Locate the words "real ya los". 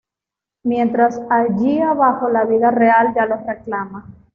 2.71-3.45